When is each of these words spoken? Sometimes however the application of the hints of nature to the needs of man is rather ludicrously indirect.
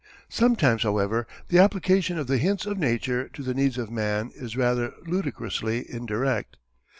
Sometimes 0.29 0.81
however 0.81 1.27
the 1.49 1.59
application 1.59 2.17
of 2.17 2.25
the 2.25 2.39
hints 2.39 2.65
of 2.65 2.79
nature 2.79 3.29
to 3.29 3.43
the 3.43 3.53
needs 3.53 3.77
of 3.77 3.91
man 3.91 4.31
is 4.33 4.57
rather 4.57 4.95
ludicrously 5.05 5.85
indirect. 5.87 6.57